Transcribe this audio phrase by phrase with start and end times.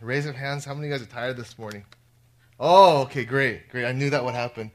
[0.00, 0.64] Raise of hands.
[0.64, 1.84] How many of you guys are tired this morning?
[2.60, 3.86] Oh, okay, great, great.
[3.86, 4.70] I knew that would happen.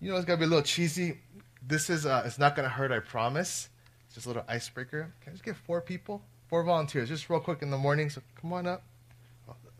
[0.00, 1.18] You know, it's gotta be a little cheesy.
[1.66, 3.68] This is, uh, it's not gonna hurt, I promise.
[4.06, 5.12] It's just a little icebreaker.
[5.20, 8.10] Can I just get four people, four volunteers, just real quick in the morning?
[8.10, 8.82] So come on up.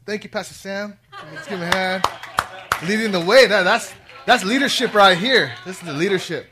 [0.06, 0.98] Thank you, Pastor Sam.
[1.32, 2.04] Let's give him a hand.
[2.88, 3.46] Leading the way.
[3.46, 3.92] That, that's
[4.26, 5.52] that's leadership right here.
[5.64, 6.46] This is the leadership.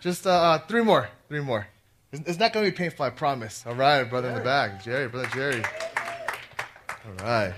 [0.00, 1.66] Just uh, uh, three more, three more.
[2.12, 3.64] It's, it's not gonna be painful, I promise.
[3.66, 5.62] All right, brother in the back, Jerry, brother Jerry.
[7.06, 7.54] All right.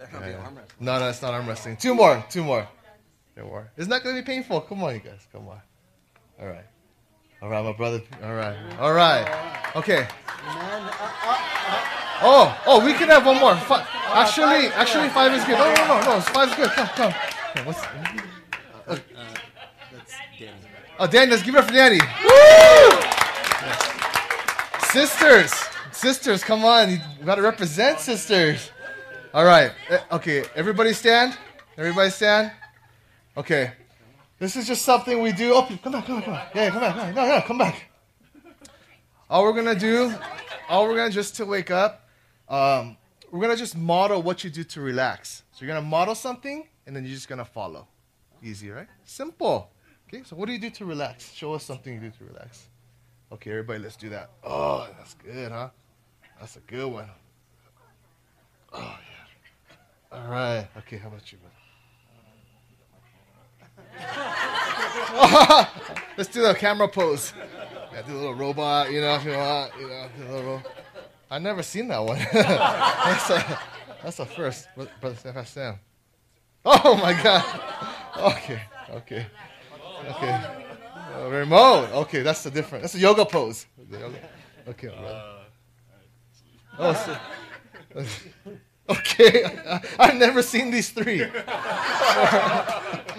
[0.00, 0.50] Yeah, yeah.
[0.80, 1.76] No, no, it's not arm wrestling.
[1.76, 2.66] Two more, two more.
[3.36, 3.70] Two more.
[3.76, 4.60] It's not going to be painful.
[4.62, 5.26] Come on, you guys.
[5.32, 5.60] Come on.
[6.40, 6.64] All right.
[7.42, 8.00] All right, my brother.
[8.22, 8.56] All right.
[8.80, 9.26] All right.
[9.76, 10.06] Okay.
[12.20, 13.54] Oh, oh, we can have one more.
[13.56, 15.56] Fi- actually, actually, five is good.
[15.58, 16.20] No, no, no, no.
[16.20, 16.70] Five is good.
[16.70, 17.14] Come, come.
[17.64, 17.80] What's,
[18.88, 18.98] Uh,
[19.92, 20.52] that's Danny.
[20.98, 22.00] oh, Danny, let's give it up for Danny.
[22.24, 22.98] Woo!
[24.90, 25.52] Sisters,
[26.02, 26.90] sisters, come on.
[26.90, 28.70] You got to represent sisters.
[29.34, 29.72] All right.
[29.90, 31.36] Eh, Okay, everybody stand.
[31.76, 32.52] Everybody stand.
[33.36, 33.72] Okay.
[34.38, 35.52] This is just something we do.
[35.54, 36.54] Oh, come back, come back, come back.
[36.54, 37.14] Yeah, come back.
[37.14, 37.90] No, no, no, come back.
[39.28, 40.14] All we're gonna do,
[40.68, 42.08] all we're gonna just to wake up,
[42.48, 42.96] um,
[43.30, 45.42] we're gonna just model what you do to relax.
[45.52, 47.88] So you're gonna model something, and then you're just gonna follow.
[48.42, 48.86] Easy, right?
[49.04, 49.70] Simple.
[50.08, 50.22] Okay.
[50.24, 51.32] So what do you do to relax?
[51.34, 52.68] Show us something you do to relax.
[53.30, 54.30] Okay, everybody, let's do that.
[54.42, 55.68] Oh, that's good, huh?
[56.40, 57.08] That's a good one.
[58.72, 58.78] Oh
[60.12, 60.18] yeah.
[60.18, 60.68] All right.
[60.78, 61.54] Okay, how about you, brother?
[66.16, 67.32] Let's do the camera pose.
[67.92, 70.62] Yeah, do a little robot, you know, if you want, you know, do a little.
[71.30, 72.18] I've never seen that one.
[72.32, 73.60] that's a
[74.02, 74.68] that's a first,
[75.00, 75.78] brother Sam-.
[76.64, 77.44] Oh my God.
[78.34, 78.60] Okay,
[78.90, 79.26] okay,
[80.10, 80.44] okay.
[81.16, 81.90] Uh, remote.
[81.92, 82.82] Okay, that's the different.
[82.82, 83.66] That's a yoga pose.
[83.92, 84.20] Okay.
[84.68, 85.38] Okay, brother.
[86.78, 86.94] Oh,
[87.94, 88.04] so,
[88.90, 89.80] okay.
[89.98, 91.24] I've never seen these three.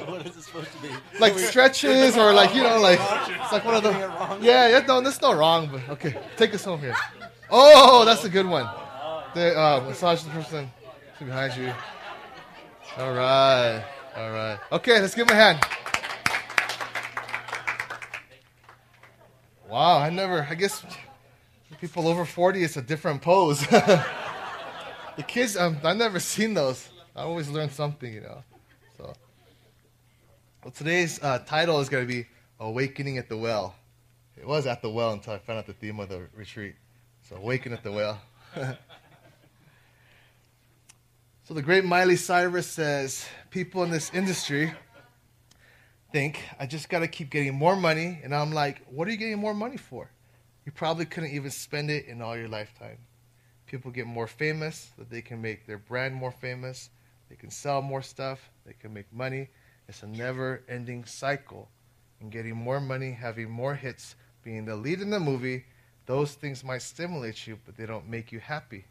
[0.05, 0.89] What is it supposed to be?
[1.19, 3.91] Like stretches or like you know like it's like one of the
[4.41, 6.95] yeah yeah no that's not wrong but okay take us home here.
[7.51, 8.69] Oh, that's a good one.
[9.33, 10.71] The uh, massage the person
[11.19, 11.73] behind you.
[12.97, 13.83] All right,
[14.15, 14.59] all right.
[14.71, 15.59] Okay, let's give him a hand.
[19.69, 20.47] Wow, I never.
[20.49, 20.83] I guess
[21.79, 23.65] people over forty, it's a different pose.
[23.67, 24.03] the
[25.27, 26.89] kids, um, I've never seen those.
[27.15, 28.43] I always learn something, you know.
[28.97, 29.13] So,
[30.63, 32.27] well, today's uh, title is going to be
[32.59, 33.75] "Awakening at the Well."
[34.37, 36.75] It was at the well until I found out the theme of the retreat.
[37.27, 38.21] So, awaken at the well.
[41.43, 44.73] so, the great Miley Cyrus says, "People in this industry."
[46.11, 48.19] think I just got to keep getting more money.
[48.23, 50.09] And I'm like, what are you getting more money for?
[50.69, 52.99] You probably couldn't even spend it in all your lifetime.
[53.65, 56.91] People get more famous, that they can make their brand more famous,
[57.27, 59.49] they can sell more stuff, they can make money.
[59.87, 61.69] It's a never ending cycle.
[62.21, 65.65] And getting more money, having more hits, being the lead in the movie,
[66.05, 68.85] those things might stimulate you, but they don't make you happy.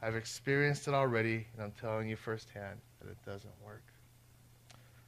[0.00, 3.82] I've experienced it already, and I'm telling you firsthand that it doesn't work.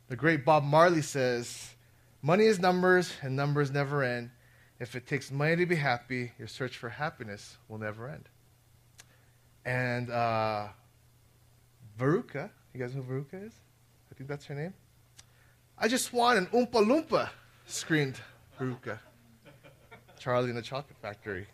[0.09, 1.77] The great Bob Marley says,
[2.21, 4.31] Money is numbers, and numbers never end.
[4.81, 8.29] If it takes money to be happy, your search for happiness will never end.
[9.67, 10.69] And uh,
[11.99, 13.53] Veruca, you guys know who Veruca is?
[14.11, 14.73] I think that's her name.
[15.77, 17.29] I just want an Oompa Loompa,
[17.67, 18.19] screamed
[18.59, 18.99] Veruca.
[20.19, 21.47] Charlie in the Chocolate Factory.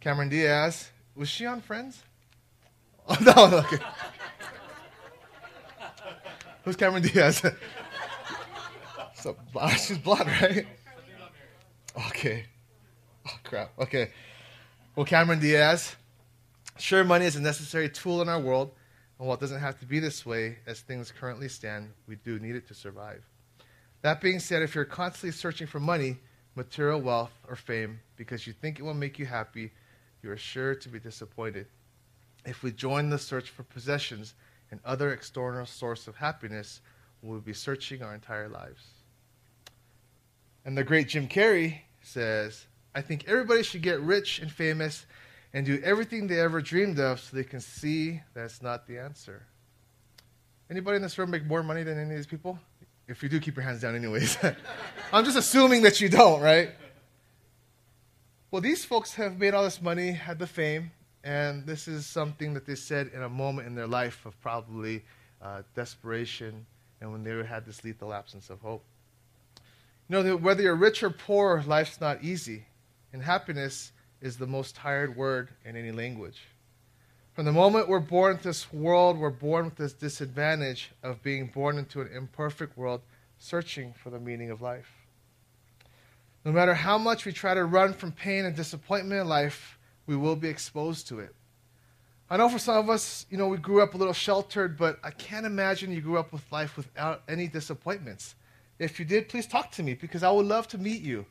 [0.00, 2.02] Cameron Diaz, was she on Friends?
[3.08, 3.84] Oh, no, okay.
[6.64, 7.42] Who's Cameron Diaz?
[9.14, 9.36] so,
[9.76, 10.66] she's blonde, right?
[12.06, 12.44] Okay.
[13.26, 13.72] Oh, crap.
[13.78, 14.10] Okay.
[14.94, 15.96] Well, Cameron Diaz.
[16.78, 18.70] Sure, money is a necessary tool in our world,
[19.18, 22.38] and while it doesn't have to be this way, as things currently stand, we do
[22.38, 23.24] need it to survive.
[24.02, 26.18] That being said, if you're constantly searching for money,
[26.54, 29.72] material wealth, or fame because you think it will make you happy,
[30.22, 31.66] you are sure to be disappointed.
[32.46, 34.34] If we join the search for possessions
[34.70, 36.80] and other external source of happiness,
[37.22, 38.86] we will be searching our entire lives.
[40.64, 45.06] And the great Jim Carrey says, I think everybody should get rich and famous
[45.52, 49.46] and do everything they ever dreamed of so they can see that's not the answer.
[50.70, 52.58] Anybody in this room make more money than any of these people?
[53.06, 54.36] If you do, keep your hands down, anyways.
[55.12, 56.70] I'm just assuming that you don't, right?
[58.50, 60.90] Well, these folks have made all this money, had the fame,
[61.24, 65.04] and this is something that they said in a moment in their life of probably
[65.40, 66.66] uh, desperation
[67.00, 68.84] and when they had this lethal absence of hope.
[70.10, 72.64] Know, that whether you're rich or poor, life's not easy,
[73.12, 76.40] and happiness is the most tired word in any language.
[77.34, 81.46] From the moment we're born into this world, we're born with this disadvantage of being
[81.46, 83.02] born into an imperfect world,
[83.38, 84.90] searching for the meaning of life.
[86.44, 90.16] No matter how much we try to run from pain and disappointment in life, we
[90.16, 91.34] will be exposed to it.
[92.30, 94.98] I know for some of us, you know, we grew up a little sheltered, but
[95.04, 98.34] I can't imagine you grew up with life without any disappointments.
[98.78, 101.26] If you did, please talk to me because I would love to meet you.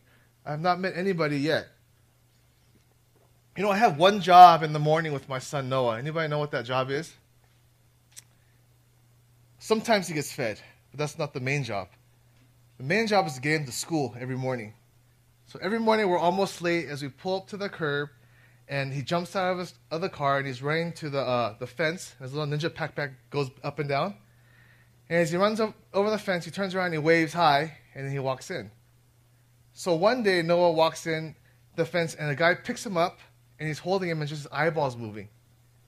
[0.45, 1.67] I've not met anybody yet.
[3.55, 5.97] You know, I have one job in the morning with my son Noah.
[5.97, 7.13] Anybody know what that job is?
[9.59, 10.61] Sometimes he gets fed,
[10.91, 11.87] but that's not the main job.
[12.77, 14.73] The main job is to get him to school every morning.
[15.47, 18.09] So every morning we're almost late as we pull up to the curb,
[18.67, 22.13] and he jumps out of, his, car and he's running to the, uh, the fence.
[22.19, 24.15] His little ninja backpack goes up and down.
[25.09, 25.61] And as he runs
[25.93, 28.71] over the fence, he turns around and he waves hi, and then he walks in.
[29.73, 31.35] So one day Noah walks in
[31.75, 33.19] the fence, and a guy picks him up
[33.59, 35.29] and he's holding him and just his eyeballs moving.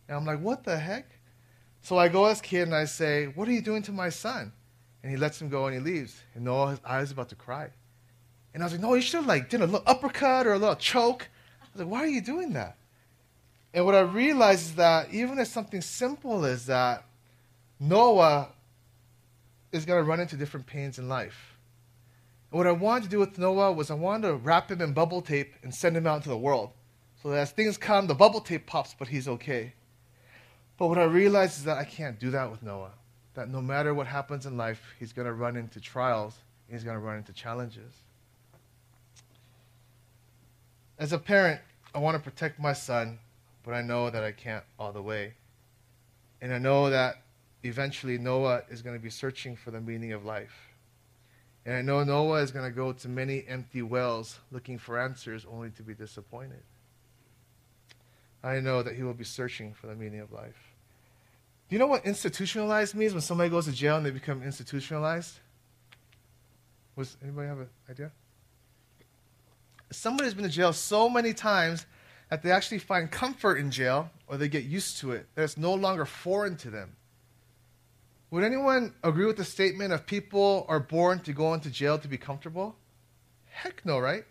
[0.08, 1.10] And I'm like, what the heck?
[1.82, 4.52] So I go as kid and I say, what are you doing to my son?
[5.02, 6.22] And he lets him go and he leaves.
[6.34, 7.70] And Noah, eyes about to cry.
[8.54, 10.58] And I was like, no, you should have like did a little uppercut or a
[10.58, 11.30] little choke.
[11.62, 12.76] I was like, why are you doing that?
[13.74, 17.06] And what I realized is that even if something simple as that,
[17.80, 18.50] Noah
[19.72, 21.56] is going to run into different pains in life.
[22.52, 24.94] And what I wanted to do with Noah was I wanted to wrap him in
[24.94, 26.72] bubble tape and send him out into the world.
[27.22, 29.74] So that as things come, the bubble tape pops, but he's okay.
[30.78, 32.94] But what I realized is that I can't do that with Noah.
[33.36, 36.36] That no matter what happens in life, he's going to run into trials,
[36.70, 37.94] he's going to run into challenges.
[40.98, 41.62] As a parent,
[41.94, 43.20] I want to protect my son,
[43.64, 45.34] but I know that I can't all the way.
[46.42, 47.22] And I know that
[47.64, 50.70] eventually Noah is going to be searching for the meaning of life.
[51.66, 55.46] And I know Noah is going to go to many empty wells looking for answers
[55.52, 56.64] only to be disappointed.
[58.44, 60.74] I know that he will be searching for the meaning of life.
[61.68, 65.40] Do you know what institutionalized means when somebody goes to jail and they become institutionalized?
[66.96, 68.12] Was anybody have an idea?
[69.92, 71.86] Somebody's been to jail so many times
[72.30, 75.58] that they actually find comfort in jail or they get used to it, that it's
[75.58, 76.96] no longer foreign to them.
[78.32, 82.08] Would anyone agree with the statement of people are born to go into jail to
[82.08, 82.76] be comfortable?
[83.48, 84.24] Heck no, right?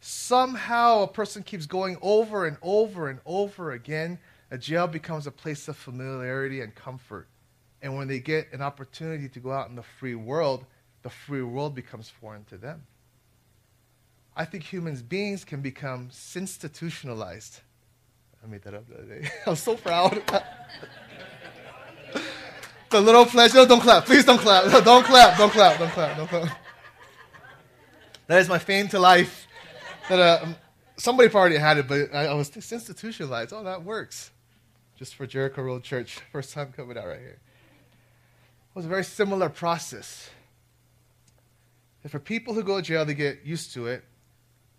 [0.00, 4.18] Somehow a person keeps going over and over and over again.
[4.50, 7.28] A jail becomes a place of familiarity and comfort.
[7.82, 10.64] And when they get an opportunity to go out in the free world,
[11.02, 12.82] the free world becomes foreign to them.
[14.36, 17.60] I think human beings can become institutionalized.
[18.42, 19.30] I made that up the other day.
[19.46, 20.22] I'm so proud.
[22.96, 23.54] The little flesh.
[23.54, 24.04] No, don't clap.
[24.06, 24.66] Please don't clap.
[24.66, 25.38] No, don't clap.
[25.38, 25.78] Don't clap.
[25.78, 26.16] Don't clap.
[26.16, 26.58] Don't clap.
[28.26, 29.46] That is my fame to life.
[30.08, 30.46] That uh,
[30.96, 33.52] somebody already had it, but I, I was institutionalized.
[33.52, 34.30] Oh, that works.
[34.96, 37.38] Just for Jericho Road Church, first time coming out right here.
[37.38, 40.30] It was a very similar process.
[42.02, 44.04] And for people who go to jail, they get used to it.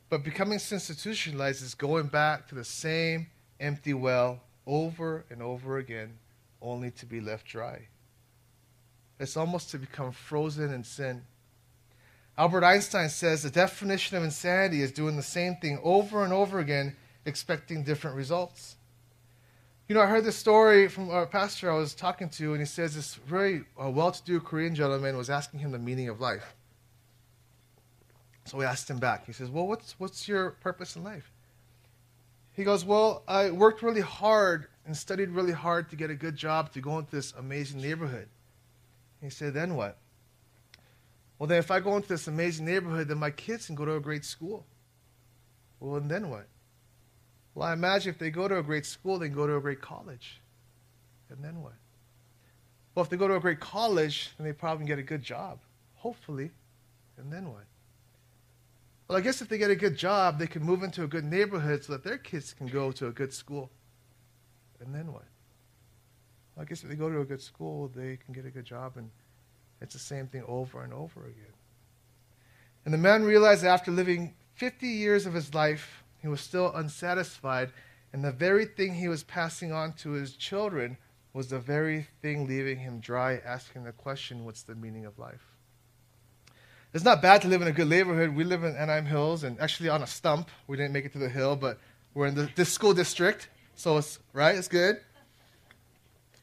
[0.09, 3.27] But becoming institutionalized is going back to the same
[3.59, 6.17] empty well over and over again,
[6.61, 7.87] only to be left dry.
[9.19, 11.23] It's almost to become frozen in sin.
[12.37, 16.59] Albert Einstein says the definition of insanity is doing the same thing over and over
[16.59, 18.75] again, expecting different results.
[19.87, 22.65] You know, I heard this story from a pastor I was talking to, and he
[22.65, 26.19] says this very uh, well to do Korean gentleman was asking him the meaning of
[26.19, 26.55] life.
[28.45, 29.25] So we asked him back.
[29.25, 31.31] He says, Well, what's, what's your purpose in life?
[32.53, 36.35] He goes, Well, I worked really hard and studied really hard to get a good
[36.35, 38.27] job to go into this amazing neighborhood.
[39.21, 39.97] He said, Then what?
[41.39, 43.95] Well, then if I go into this amazing neighborhood, then my kids can go to
[43.95, 44.65] a great school.
[45.79, 46.47] Well, and then what?
[47.53, 49.61] Well, I imagine if they go to a great school, they can go to a
[49.61, 50.41] great college.
[51.29, 51.73] And then what?
[52.95, 55.59] Well, if they go to a great college, then they probably get a good job,
[55.95, 56.51] hopefully.
[57.17, 57.65] And then what?
[59.07, 61.23] Well, I guess if they get a good job, they can move into a good
[61.23, 63.69] neighborhood so that their kids can go to a good school.
[64.79, 65.25] And then what?
[66.59, 68.93] I guess if they go to a good school, they can get a good job,
[68.95, 69.09] and
[69.81, 71.53] it's the same thing over and over again.
[72.85, 76.73] And the man realized that after living 50 years of his life, he was still
[76.73, 77.71] unsatisfied,
[78.11, 80.97] and the very thing he was passing on to his children
[81.33, 85.57] was the very thing leaving him dry, asking the question, What's the meaning of life?
[86.93, 88.35] It's not bad to live in a good neighborhood.
[88.35, 90.49] We live in Anaheim Hills and actually on a stump.
[90.65, 91.77] We didn't make it to the hill, but
[92.15, 93.49] we're in the, this school district.
[93.75, 94.55] So it's, right?
[94.55, 94.99] It's good.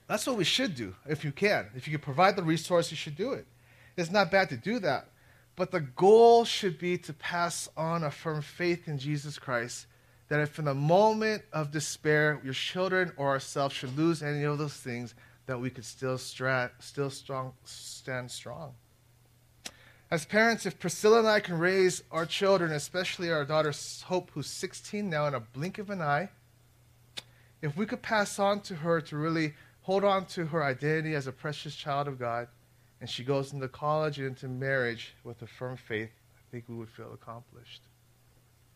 [0.07, 1.69] That's what we should do if you can.
[1.75, 3.47] If you can provide the resource, you should do it.
[3.97, 5.09] It's not bad to do that.
[5.57, 9.87] But the goal should be to pass on a firm faith in Jesus Christ
[10.29, 14.59] that if in the moment of despair, your children or ourselves should lose any of
[14.59, 15.15] those things,
[15.47, 18.75] that we could still, still strong, stand strong.
[20.11, 23.73] As parents, if Priscilla and I can raise our children, especially our daughter
[24.07, 26.31] Hope, who's 16 now, in a blink of an eye,
[27.61, 31.27] if we could pass on to her to really hold on to her identity as
[31.27, 32.49] a precious child of God,
[33.01, 36.75] and she goes into college and into marriage with a firm faith, I think we
[36.75, 37.83] would feel accomplished.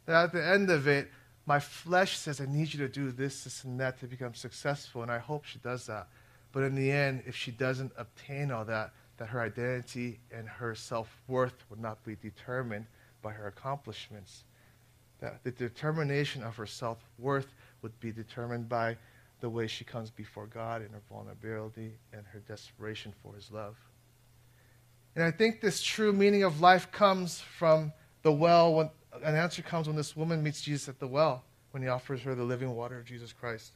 [0.05, 1.09] That at the end of it,
[1.47, 5.00] my flesh says, I need you to do this, this, and that to become successful,
[5.00, 6.09] and I hope she does that.
[6.53, 10.75] But in the end, if she doesn't obtain all that, that her identity and her
[10.75, 12.85] self worth would not be determined
[13.23, 14.45] by her accomplishments.
[15.21, 18.99] That the determination of her self worth would be determined by
[19.40, 23.76] the way she comes before God in her vulnerability and her desperation for his love.
[25.14, 27.92] And I think this true meaning of life comes from
[28.23, 28.90] the well when
[29.23, 32.35] an answer comes when this woman meets Jesus at the well when he offers her
[32.35, 33.73] the living water of Jesus Christ.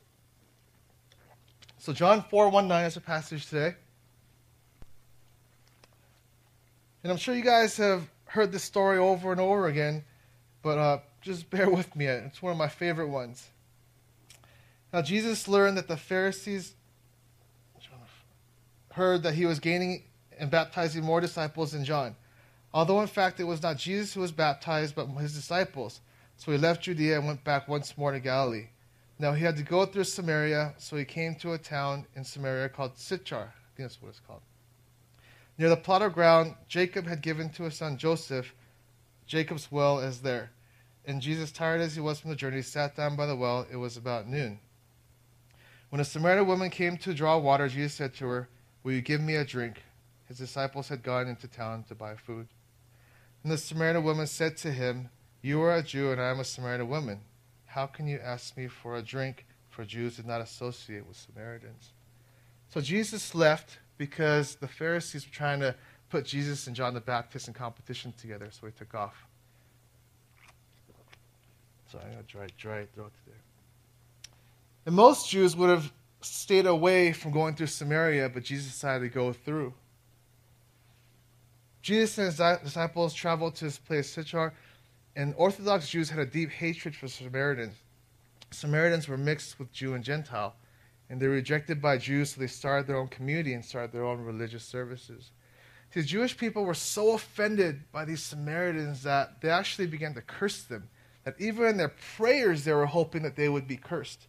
[1.79, 3.75] So John 4 1 9 is a passage today.
[7.03, 10.05] And I'm sure you guys have heard this story over and over again,
[10.63, 12.07] but uh, just bear with me.
[12.07, 13.49] It's one of my favorite ones.
[14.93, 16.75] Now, Jesus learned that the Pharisees
[18.93, 20.05] heard that he was gaining
[20.39, 22.15] and baptizing more disciples than John,
[22.73, 26.01] although in fact it was not Jesus who was baptized, but his disciples.
[26.37, 28.69] So he left Judea and went back once more to Galilee.
[29.19, 32.69] Now he had to go through Samaria, so he came to a town in Samaria
[32.69, 33.53] called Sychar.
[33.55, 34.43] I think that's what it's called.
[35.59, 38.55] Near the plot of ground Jacob had given to his son Joseph,
[39.27, 40.51] Jacob's well is there.
[41.05, 43.67] And Jesus, tired as he was from the journey, sat down by the well.
[43.71, 44.61] It was about noon.
[45.93, 48.49] When a Samaritan woman came to draw water, Jesus said to her,
[48.83, 49.83] Will you give me a drink?
[50.25, 52.49] His disciples had gone into town to buy food.
[53.43, 55.11] And the Samaritan woman said to him,
[55.43, 57.21] You are a Jew, and I am a Samaritan woman.
[57.67, 59.45] How can you ask me for a drink?
[59.69, 61.91] For Jews did not associate with Samaritans.
[62.71, 65.75] So Jesus left because the Pharisees were trying to
[66.09, 69.27] put Jesus and John the Baptist in competition together, so he took off.
[71.91, 73.42] So going to dry, dry throat today.
[74.87, 79.15] And most Jews would have stayed away from going through Samaria, but Jesus decided to
[79.15, 79.75] go through.
[81.83, 84.55] Jesus and his disciples traveled to this place, Sychar,
[85.17, 87.75] and Orthodox Jews had a deep hatred for Samaritans.
[88.51, 90.55] Samaritans were mixed with Jew and Gentile
[91.13, 94.07] and they were rejected by Jews, so they started their own community and started their
[94.07, 95.31] own religious services.
[95.93, 100.63] The Jewish people were so offended by these Samaritans that they actually began to curse
[100.63, 100.89] them.
[101.25, 104.27] That even in their prayers, they were hoping that they would be cursed.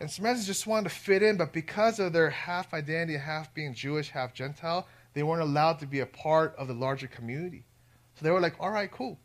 [0.00, 3.74] And Samaritans just wanted to fit in, but because of their half identity, half being
[3.74, 7.64] Jewish, half Gentile, they weren't allowed to be a part of the larger community.
[8.14, 9.18] So they were like, all right, cool.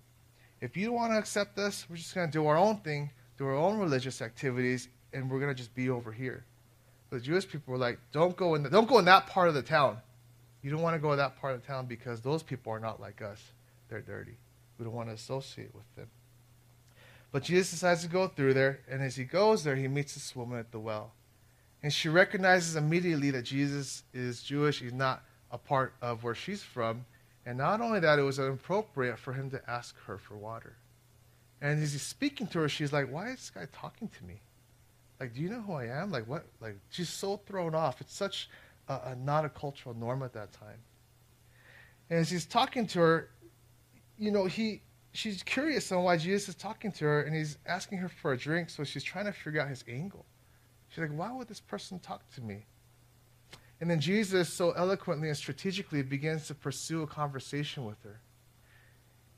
[0.62, 3.12] If you don't want to accept us, we're just going to do our own thing,
[3.38, 6.46] do our own religious activities, and we're going to just be over here
[7.14, 9.54] the Jewish people were like, don't go in, the, don't go in that part of
[9.54, 9.98] the town.
[10.64, 12.80] You don't want to go to that part of the town because those people are
[12.80, 13.40] not like us.
[13.90, 14.38] They're dirty.
[14.78, 16.08] We don't want to associate with them.
[17.34, 20.34] But Jesus decides to go through there, and as he goes there, he meets this
[20.34, 21.12] woman at the well.
[21.82, 24.80] And she recognizes immediately that Jesus is Jewish.
[24.80, 25.22] He's not
[25.52, 27.06] a part of where she's from.
[27.46, 30.78] And not only that, it was inappropriate for him to ask her for water.
[31.62, 34.40] And as he's speaking to her, she's like, Why is this guy talking to me?
[35.24, 36.12] like, do you know who I am?
[36.12, 36.46] Like, what?
[36.60, 38.02] Like, she's so thrown off.
[38.02, 38.50] It's such
[38.90, 40.80] a, a not a cultural norm at that time.
[42.10, 43.30] And as he's talking to her,
[44.18, 44.82] you know, he
[45.14, 48.38] she's curious on why Jesus is talking to her, and he's asking her for a
[48.38, 48.70] drink.
[48.70, 50.26] So she's trying to figure out his angle.
[50.90, 52.66] She's like, why would this person talk to me?
[53.80, 58.20] And then Jesus, so eloquently and strategically, begins to pursue a conversation with her.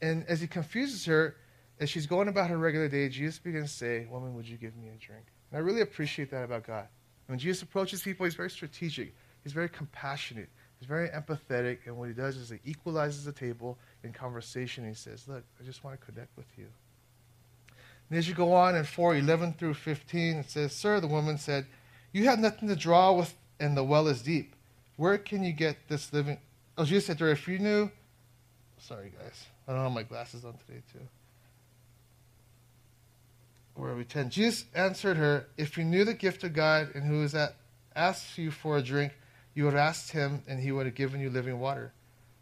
[0.01, 1.37] And as he confuses her,
[1.79, 4.75] as she's going about her regular day, Jesus begins to say, Woman, would you give
[4.75, 5.25] me a drink?
[5.51, 6.87] And I really appreciate that about God.
[7.27, 9.15] When Jesus approaches people, he's very strategic.
[9.43, 10.49] He's very compassionate.
[10.85, 11.79] He's very empathetic.
[11.87, 14.87] And what he does is he equalizes the table in conversation.
[14.87, 16.67] He says, Look, I just want to connect with you.
[18.09, 21.39] And as you go on in 4 11 through 15, it says, Sir, the woman
[21.39, 21.65] said,
[22.11, 24.53] You have nothing to draw with, and the well is deep.
[24.95, 26.37] Where can you get this living?
[26.77, 27.89] Oh, Jesus said to her, If you knew.
[28.77, 29.47] Sorry, guys.
[29.67, 30.99] I don't have my glasses on today, too
[33.73, 34.29] where are we 10.
[34.29, 37.55] Jesus answered her, If you knew the gift of God and who is that
[37.93, 39.11] asks you for a drink,
[39.55, 41.93] you would have asked him, and he would have given you living water.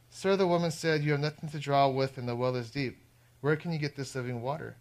[0.09, 2.97] Sir, the woman said, You have nothing to draw with, and the well is deep.
[3.41, 4.75] Where can you get this living water?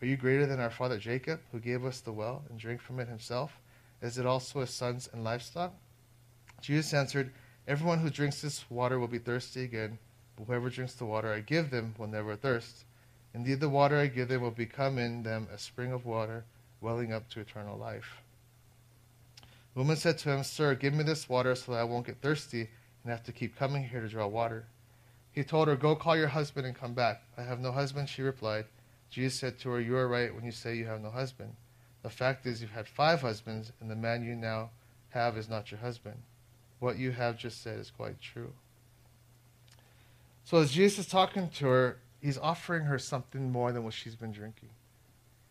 [0.00, 3.00] Are you greater than our father Jacob, who gave us the well and drank from
[3.00, 3.52] it himself?
[4.02, 5.72] Is it also his sons and livestock?
[6.60, 7.32] Jesus answered,
[7.66, 9.98] Everyone who drinks this water will be thirsty again,
[10.36, 12.84] but whoever drinks the water I give them will never thirst.
[13.34, 16.44] Indeed, the water I give them will become in them a spring of water,
[16.80, 18.23] welling up to eternal life.
[19.74, 22.20] The woman said to him, Sir, give me this water so that I won't get
[22.20, 22.70] thirsty
[23.02, 24.66] and have to keep coming here to draw water.
[25.32, 27.22] He told her, Go call your husband and come back.
[27.36, 28.66] I have no husband, she replied.
[29.10, 31.54] Jesus said to her, You are right when you say you have no husband.
[32.02, 34.70] The fact is, you've had five husbands, and the man you now
[35.10, 36.16] have is not your husband.
[36.78, 38.52] What you have just said is quite true.
[40.44, 44.14] So, as Jesus is talking to her, he's offering her something more than what she's
[44.14, 44.68] been drinking.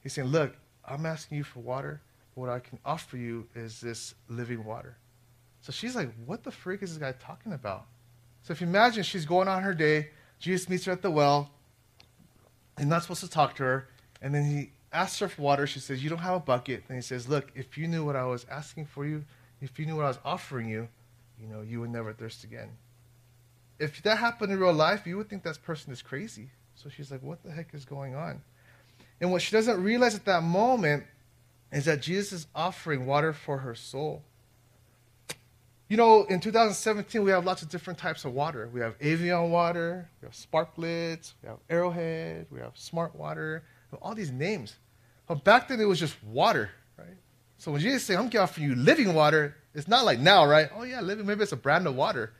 [0.01, 0.55] He's saying, Look,
[0.87, 2.01] I'm asking you for water.
[2.35, 4.97] What I can offer you is this living water.
[5.61, 7.85] So she's like, What the freak is this guy talking about?
[8.43, 10.09] So if you imagine she's going on her day,
[10.39, 11.49] Jesus meets her at the well.
[12.77, 13.87] He's not supposed to talk to her.
[14.21, 15.65] And then he asks her for water.
[15.65, 16.83] She says, You don't have a bucket.
[16.87, 19.23] And he says, Look, if you knew what I was asking for you,
[19.61, 20.89] if you knew what I was offering you,
[21.41, 22.69] you know, you would never thirst again.
[23.79, 26.49] If that happened in real life, you would think that person is crazy.
[26.75, 28.41] So she's like, What the heck is going on?
[29.21, 31.05] And what she doesn't realize at that moment
[31.73, 34.21] is that Jesus is offering water for her soul.
[35.89, 38.69] You know, in 2017, we have lots of different types of water.
[38.71, 43.63] We have Evian water, we have Sparkletts, we have Arrowhead, we have Smart Water,
[44.01, 44.75] all these names.
[45.27, 47.17] But back then, it was just water, right?
[47.57, 50.69] So when Jesus said, I'm offering you living water, it's not like now, right?
[50.75, 52.33] Oh, yeah, living, maybe it's a brand of water.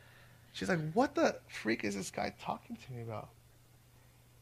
[0.51, 3.29] She's like, what the freak is this guy talking to me about?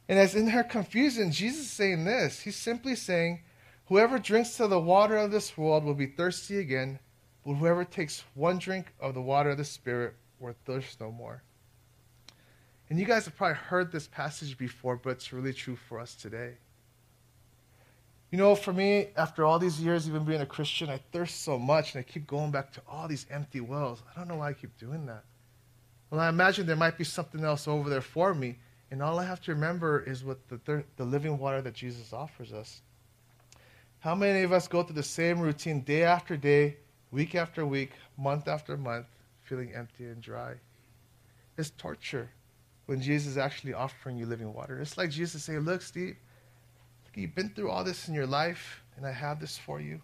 [0.09, 2.41] And as in her confusion, Jesus is saying this.
[2.41, 3.41] He's simply saying,
[3.91, 6.97] Whoever drinks of the water of this world will be thirsty again,
[7.45, 11.43] but whoever takes one drink of the water of the Spirit will thirst no more.
[12.89, 16.15] And you guys have probably heard this passage before, but it's really true for us
[16.15, 16.53] today.
[18.31, 21.59] You know, for me, after all these years, even being a Christian, I thirst so
[21.59, 24.03] much and I keep going back to all these empty wells.
[24.09, 25.25] I don't know why I keep doing that.
[26.09, 28.55] Well, I imagine there might be something else over there for me,
[28.89, 32.13] and all I have to remember is what the, thir- the living water that Jesus
[32.13, 32.83] offers us.
[34.01, 36.77] How many of us go through the same routine day after day,
[37.11, 39.05] week after week, month after month,
[39.43, 40.55] feeling empty and dry?
[41.55, 42.27] It's torture
[42.87, 44.79] when Jesus is actually offering you living water.
[44.79, 46.15] It's like Jesus saying, Look, Steve,
[47.13, 50.01] you've been through all this in your life, and I have this for you.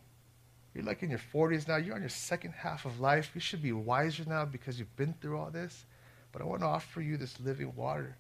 [0.76, 1.78] You're like in your 40s now.
[1.78, 3.32] You're on your second half of life.
[3.34, 5.86] You should be wiser now because you've been through all this.
[6.32, 8.16] But I want to offer you this living water.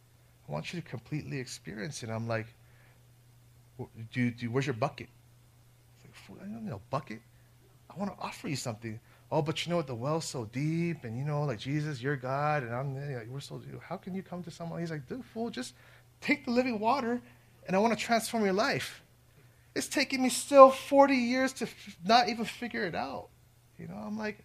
[0.49, 2.09] I want you to completely experience it.
[2.09, 2.47] I'm like,
[4.11, 5.09] do, do, where's your bucket?
[6.29, 7.21] I don't need a bucket.
[7.89, 8.99] I want to offer you something.
[9.31, 9.87] Oh, but you know what?
[9.87, 12.95] The well's so deep, and you know, like Jesus, you're God, and I'm.
[12.95, 13.61] Like, we're so.
[13.81, 14.79] How can you come to someone?
[14.79, 15.73] He's like, dude, fool, just
[16.21, 17.21] take the living water,
[17.65, 19.01] and I want to transform your life.
[19.75, 23.27] It's taking me still 40 years to f- not even figure it out.
[23.77, 24.43] You know, I'm like,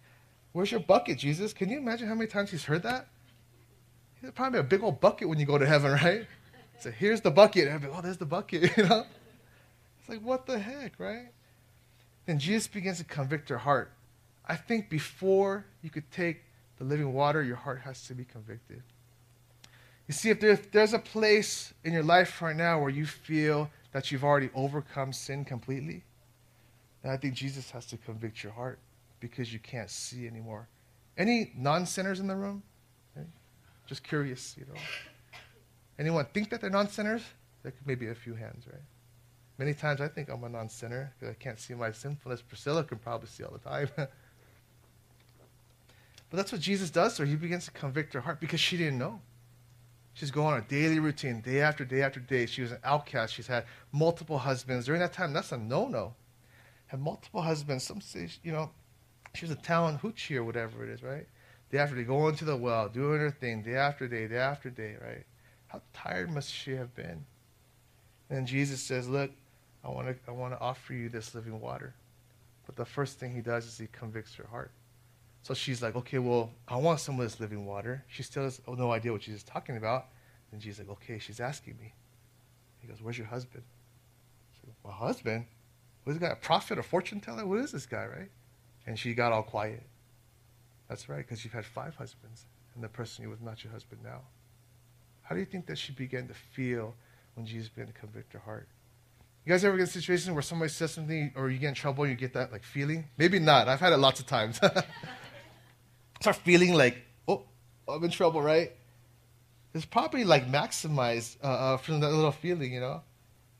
[0.51, 1.53] where's your bucket, Jesus?
[1.53, 3.07] Can you imagine how many times he's heard that?
[4.21, 6.27] He's probably a big old bucket when you go to heaven, right?
[6.79, 7.65] So here's the bucket.
[7.65, 9.05] And I'd be, oh, there's the bucket, you know?
[9.99, 11.29] It's like, what the heck, right?
[12.25, 13.91] Then Jesus begins to convict her heart.
[14.45, 16.43] I think before you could take
[16.77, 18.81] the living water, your heart has to be convicted.
[20.07, 23.05] You see, if, there, if there's a place in your life right now where you
[23.05, 26.03] feel that you've already overcome sin completely,
[27.01, 28.79] then I think Jesus has to convict your heart
[29.19, 30.67] because you can't see anymore.
[31.17, 32.63] Any non sinners in the room?
[33.15, 33.27] Okay.
[33.85, 34.79] Just curious, you know.
[35.99, 37.21] Anyone think that they're non sinners?
[37.61, 38.81] There could maybe a few hands, right?
[39.57, 42.41] Many times I think I'm a non sinner because I can't see my sinfulness.
[42.41, 43.89] Priscilla can probably see all the time.
[43.95, 44.07] but
[46.31, 47.27] that's what Jesus does to her.
[47.27, 49.21] He begins to convict her heart because she didn't know.
[50.15, 52.45] She's going on a daily routine, day after day after day.
[52.45, 53.33] She was an outcast.
[53.33, 54.85] She's had multiple husbands.
[54.85, 56.13] During that time, that's a no no.
[56.87, 57.83] Had multiple husbands.
[57.83, 58.69] Some say, you know,
[59.33, 61.27] she was a town hoochie or whatever it is, right?
[61.71, 64.69] Day after day, going to the well, doing her thing, day after day, day after
[64.69, 65.25] day, right?
[65.67, 67.25] How tired must she have been?
[68.29, 69.31] And Jesus says, Look,
[69.83, 71.93] I want to I want to offer you this living water.
[72.65, 74.71] But the first thing he does is he convicts her heart.
[75.41, 78.05] So she's like, okay, well, I want some of this living water.
[78.07, 80.05] She still has no idea what she's talking about.
[80.53, 81.93] And she's like, okay, she's asking me.
[82.79, 83.63] He goes, where's your husband?
[84.53, 85.45] She goes, my husband?
[86.03, 87.45] What is this guy, a prophet, a fortune teller?
[87.45, 88.29] What is this guy, right?
[88.85, 89.83] And she got all quiet.
[90.87, 94.01] That's right, because you've had five husbands, and the person you was not your husband
[94.03, 94.21] now.
[95.23, 96.93] How do you think that she began to feel
[97.35, 98.67] when Jesus began to convict her heart?
[99.45, 102.07] You guys ever get a situation where somebody says something or you get in trouble
[102.07, 103.05] you get that like feeling?
[103.17, 103.67] Maybe not.
[103.67, 104.59] I've had it lots of times.
[106.21, 107.43] Start feeling like, oh,
[107.87, 108.71] I'm in trouble, right?
[109.73, 113.01] It's probably like maximized uh, uh, from that little feeling, you know?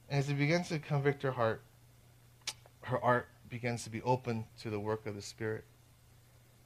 [0.09, 1.61] And as it begins to convict her heart,
[2.81, 5.65] her art begins to be open to the work of the Spirit.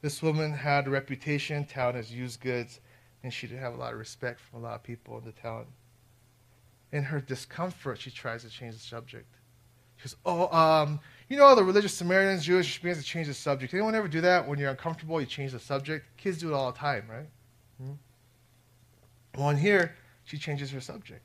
[0.02, 2.82] This woman had a reputation, town as used goods,
[3.24, 5.32] and she didn't have a lot of respect from a lot of people in the
[5.32, 5.66] town.
[6.92, 9.28] In her discomfort, she tries to change the subject.
[9.98, 13.34] She goes, Oh, um, you know, the religious Samaritans, Jewish, she begins to change the
[13.34, 13.74] subject.
[13.74, 14.48] Anyone ever do that?
[14.48, 16.06] When you're uncomfortable, you change the subject?
[16.18, 17.28] Kids do it all the time, right?
[17.82, 17.92] Hmm?
[19.38, 21.22] Well, in here, she changes her subject.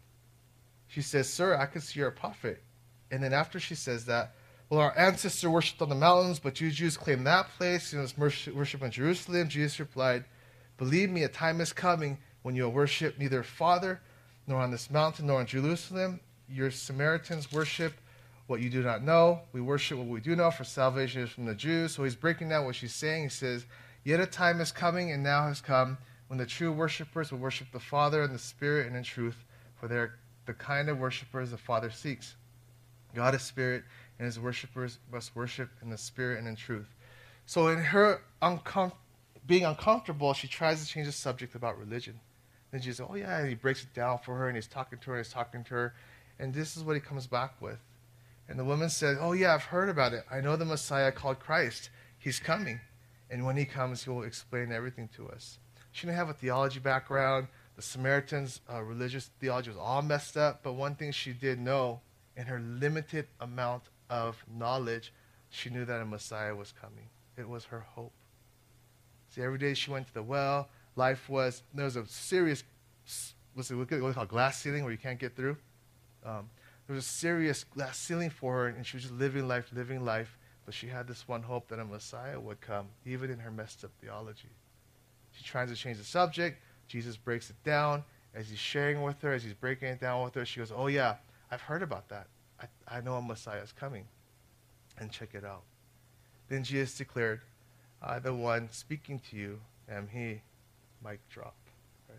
[0.89, 2.63] She says, Sir, I can see you're a prophet.
[3.11, 4.35] And then after she says that,
[4.73, 7.93] well, our ancestors worshipped on the mountains, but you Jews claim that place.
[7.93, 9.49] You know, worship in Jerusalem.
[9.51, 10.25] Jesus replied,
[10.79, 14.01] Believe me, a time is coming when you will worship neither Father
[14.47, 16.21] nor on this mountain nor in Jerusalem.
[16.49, 17.95] Your Samaritans worship
[18.47, 19.41] what you do not know.
[19.53, 21.95] We worship what we do know, for salvation is from the Jews.
[21.95, 23.25] So he's breaking down what she's saying.
[23.25, 23.65] He says,
[24.05, 27.69] Yet a time is coming and now has come when the true worshippers will worship
[27.73, 29.45] the Father in the Spirit and in truth,
[29.79, 30.15] for they're
[30.47, 32.35] the kind of worshippers the Father seeks.
[33.15, 33.85] God is Spirit,
[34.19, 36.89] and his worshippers must worship in the Spirit and in truth.
[37.47, 38.93] So, in her uncom-
[39.47, 42.19] being uncomfortable, she tries to change the subject about religion.
[42.73, 44.99] Then she says, Oh, yeah, and he breaks it down for her, and he's talking
[44.99, 45.95] to her, and he's talking to her.
[46.39, 47.79] And this is what he comes back with.
[48.49, 50.25] And the woman said, Oh, yeah, I've heard about it.
[50.31, 51.91] I know the Messiah called Christ.
[52.19, 52.81] He's coming.
[53.31, 55.59] And when he comes, he will explain everything to us.
[55.93, 57.49] She didn't have a theology background.
[57.77, 60.63] The Samaritans' uh, religious theology was all messed up.
[60.63, 62.01] But one thing she did know,
[62.37, 65.13] in her limited amount of knowledge,
[65.51, 67.09] she knew that a Messiah was coming.
[67.37, 68.13] It was her hope.
[69.31, 70.69] See, every day she went to the well.
[70.97, 72.65] Life was, there was a serious,
[73.55, 75.57] what's it, what call glass ceiling where you can't get through.
[76.25, 76.51] Um,
[76.87, 80.05] there was a serious glass ceiling for her, and she was just living life, living
[80.05, 80.37] life.
[80.65, 83.85] But she had this one hope that a Messiah would come, even in her messed
[83.85, 84.51] up theology.
[85.33, 86.63] She tries to change the subject.
[86.87, 88.05] Jesus breaks it down.
[88.35, 90.87] As he's sharing with her, as he's breaking it down with her, she goes, Oh,
[90.87, 91.17] yeah,
[91.51, 92.29] I've heard about that.
[92.61, 94.05] I, I know a Messiah is coming.
[94.99, 95.63] And check it out.
[96.49, 97.41] Then Jesus declared,
[98.01, 100.43] I, the one speaking to you, am he.
[101.05, 101.55] Mic drop.
[102.09, 102.19] Right?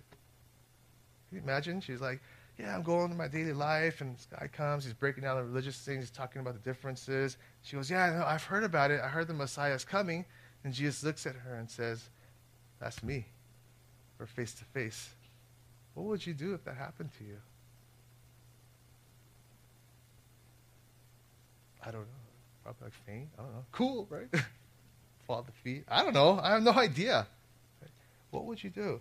[1.29, 1.81] Can you imagine?
[1.81, 2.21] She's like,
[2.59, 5.43] Yeah, I'm going to my daily life, and this guy comes, he's breaking down the
[5.43, 7.37] religious things, he's talking about the differences.
[7.61, 9.01] She goes, Yeah, no, I've heard about it.
[9.01, 10.25] I heard the Messiah is coming.
[10.63, 12.09] And Jesus looks at her and says,
[12.79, 13.25] That's me.
[14.17, 15.09] We're face to face.
[15.93, 17.37] What would you do if that happened to you?
[21.85, 22.07] I don't know.
[22.63, 23.29] Probably like faint.
[23.37, 23.65] I don't know.
[23.71, 24.27] Cool, right?
[25.27, 25.83] Fall at the feet.
[25.87, 26.39] I don't know.
[26.41, 27.27] I have no idea.
[28.33, 28.99] What would you do?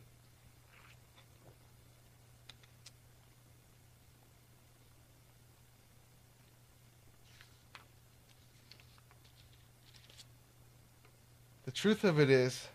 [11.64, 12.68] The truth of it is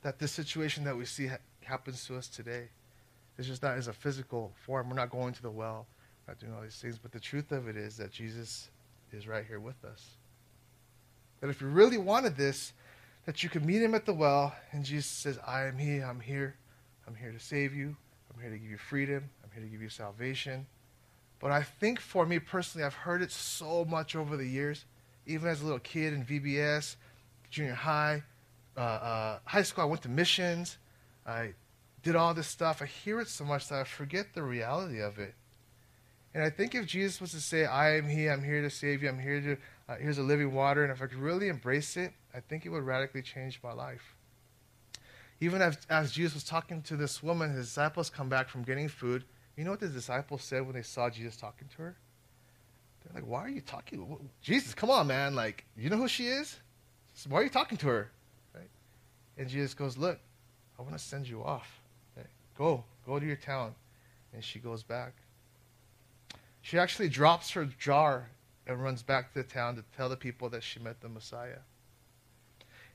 [0.00, 2.68] that this situation that we see ha- happens to us today.
[3.36, 4.88] is just not as a physical form.
[4.88, 5.86] We're not going to the well,
[6.26, 6.96] not doing all these things.
[6.96, 8.70] But the truth of it is that Jesus
[9.12, 10.02] is right here with us.
[11.40, 12.72] That if you really wanted this,
[13.26, 16.20] that you could meet him at the well, and Jesus says, I am he, I'm
[16.20, 16.56] here.
[17.06, 17.96] I'm here to save you.
[18.32, 19.28] I'm here to give you freedom.
[19.44, 20.66] I'm here to give you salvation.
[21.40, 24.84] But I think for me personally, I've heard it so much over the years,
[25.26, 26.96] even as a little kid in VBS,
[27.50, 28.22] junior high,
[28.76, 30.78] uh, uh, high school, I went to missions.
[31.26, 31.54] I
[32.02, 32.80] did all this stuff.
[32.80, 35.34] I hear it so much that I forget the reality of it.
[36.34, 39.02] And I think if Jesus was to say, I am He, I'm here to save
[39.02, 39.56] you, I'm here to,
[39.88, 42.68] uh, here's a living water, and if I could really embrace it, I think it
[42.68, 44.14] would radically change my life.
[45.40, 48.88] Even as, as Jesus was talking to this woman, his disciples come back from getting
[48.88, 49.24] food.
[49.56, 51.96] You know what the disciples said when they saw Jesus talking to her?
[53.02, 54.28] They're like, Why are you talking?
[54.42, 55.34] Jesus, come on, man.
[55.34, 56.56] Like, you know who she is?
[57.26, 58.10] Why are you talking to her?
[58.54, 58.68] Right?
[59.38, 60.18] And Jesus goes, Look,
[60.78, 61.80] I want to send you off.
[62.58, 63.74] Go, go to your town.
[64.32, 65.14] And she goes back.
[66.62, 68.28] She actually drops her jar
[68.66, 71.58] and runs back to the town to tell the people that she met the Messiah.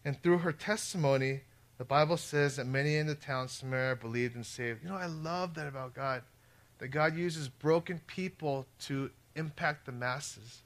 [0.04, 1.42] And through her testimony,
[1.78, 4.84] the Bible says that many in the town Samaria believed and saved.
[4.84, 6.24] You know, I love that about God.
[6.80, 10.64] That God uses broken people to impact the masses.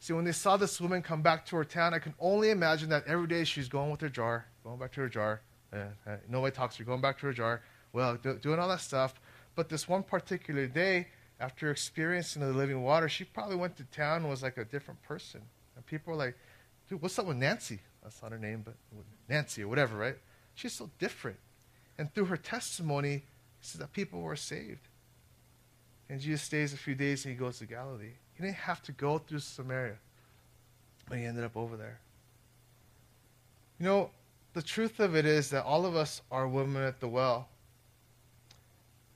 [0.00, 2.88] See, when they saw this woman come back to her town, I can only imagine
[2.88, 5.40] that every day she's going with her jar, going back to her jar.
[5.72, 5.76] Uh,
[6.06, 7.62] uh, nobody talks to her, going back to her jar.
[7.92, 9.14] Well, do, doing all that stuff.
[9.54, 11.06] But this one particular day,
[11.38, 15.00] after experiencing the living water, she probably went to town and was like a different
[15.02, 15.42] person.
[15.76, 16.36] And people were like,
[16.88, 17.80] dude, what's up with Nancy?
[18.02, 18.74] That's not her name, but
[19.28, 20.16] Nancy or whatever, right?
[20.54, 21.38] She's so different.
[21.98, 23.22] And through her testimony, he
[23.60, 24.88] says that people were saved.
[26.08, 28.14] And Jesus stays a few days and he goes to Galilee.
[28.34, 29.96] He didn't have to go through Samaria,
[31.08, 32.00] but he ended up over there.
[33.78, 34.10] You know,
[34.52, 37.48] the truth of it is that all of us are women at the well.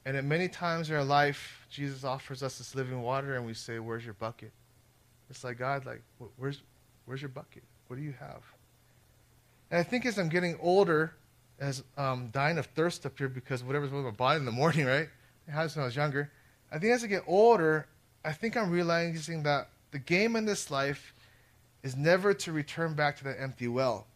[0.04, 3.54] And at many times in our life, Jesus offers us this living water, and we
[3.54, 4.52] say, "Where's your bucket?"
[5.28, 6.02] It's like God, like,
[6.36, 6.62] "Where's,
[7.04, 7.64] where's your bucket?
[7.88, 8.42] What do you have?"
[9.70, 11.14] And I think as I'm getting older,
[11.58, 14.86] as um, dying of thirst up here because whatever's with my body in the morning,
[14.86, 15.08] right?
[15.48, 16.30] It has when I was younger.
[16.70, 17.86] I think as I get older,
[18.24, 21.14] I think I'm realizing that the game in this life
[21.82, 24.06] is never to return back to that empty well.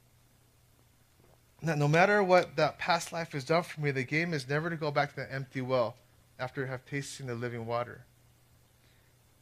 [1.63, 4.71] That no matter what that past life has done for me, the game is never
[4.71, 5.95] to go back to that empty well
[6.39, 8.05] after I have tasted the living water.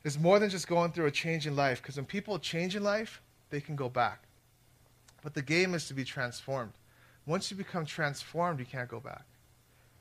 [0.04, 2.82] It's more than just going through a change in life, because when people change in
[2.82, 4.22] life, they can go back.
[5.22, 6.72] But the game is to be transformed.
[7.26, 9.24] Once you become transformed, you can't go back.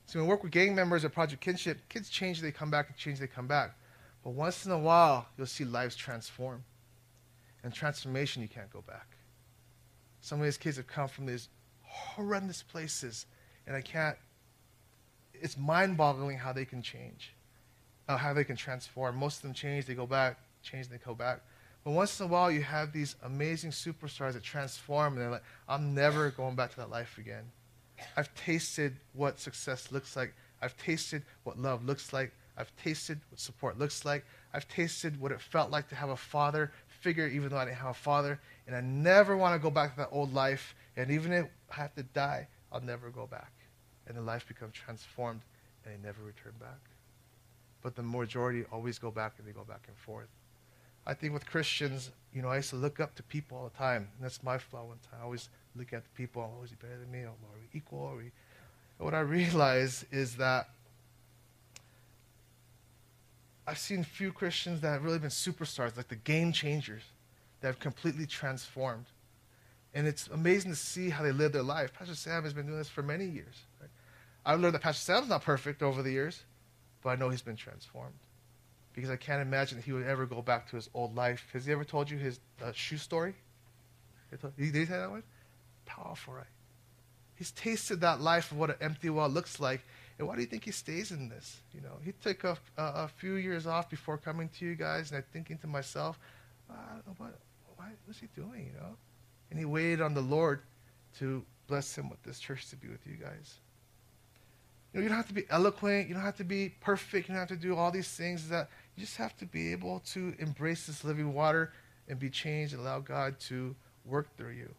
[0.06, 2.88] So when we work with gang members at Project Kinship, kids change, they come back,
[2.88, 3.76] and change, they come back.
[4.24, 6.64] But once in a while, you'll see lives transform.
[7.62, 9.16] And transformation, you can't go back.
[10.20, 11.48] Some of these kids have come from these
[11.82, 13.26] horrendous places,
[13.66, 14.16] and I can't.
[15.34, 17.34] It's mind boggling how they can change,
[18.08, 19.16] uh, how they can transform.
[19.16, 21.42] Most of them change, they go back, change, they go back.
[21.84, 25.44] But once in a while, you have these amazing superstars that transform, and they're like,
[25.68, 27.44] I'm never going back to that life again.
[28.16, 30.34] I've tasted what success looks like.
[30.60, 32.32] I've tasted what love looks like.
[32.56, 34.24] I've tasted what support looks like.
[34.52, 37.76] I've tasted what it felt like to have a father figure, even though I didn't
[37.76, 38.40] have a father.
[38.66, 40.74] And I never want to go back to that old life.
[40.96, 43.52] And even if I have to die, I'll never go back.
[44.06, 45.42] And the life becomes transformed,
[45.84, 46.80] and they never return back.
[47.82, 50.28] But the majority always go back, and they go back and forth.
[51.08, 53.78] I think with Christians, you know, I used to look up to people all the
[53.78, 54.08] time.
[54.14, 55.20] And that's my flaw one time.
[55.20, 57.20] I always look at the people, oh, is he better than me?
[57.24, 58.04] Oh, are we equal?
[58.04, 58.30] Are we...
[58.98, 60.68] What I realize is that
[63.66, 67.02] I've seen few Christians that have really been superstars, like the game changers,
[67.62, 69.06] that have completely transformed.
[69.94, 71.94] And it's amazing to see how they live their life.
[71.94, 73.62] Pastor Sam has been doing this for many years.
[73.80, 73.90] Right?
[74.44, 76.42] I've learned that Pastor Sam's not perfect over the years,
[77.02, 78.14] but I know he's been transformed.
[78.98, 81.46] Because I can't imagine he would ever go back to his old life.
[81.52, 83.32] Has he ever told you his uh, shoe story?
[84.32, 85.22] Did he say that one?
[85.86, 86.46] Powerful, right?
[87.36, 89.82] He's tasted that life of what an empty well looks like,
[90.18, 91.58] and why do you think he stays in this?
[91.72, 95.12] You know, he took a, a, a few years off before coming to you guys,
[95.12, 96.18] and I'm thinking to myself,
[96.68, 96.74] uh,
[97.18, 97.38] what,
[97.76, 98.66] why, what's he doing?
[98.66, 98.96] You know,
[99.50, 100.62] and he waited on the Lord
[101.20, 103.58] to bless him with this church to be with you guys.
[104.92, 106.08] You know, you don't have to be eloquent.
[106.08, 107.28] You don't have to be perfect.
[107.28, 108.48] You don't have to do all these things.
[108.48, 111.70] That you just have to be able to embrace this living water
[112.08, 114.74] and be changed and allow God to work through you.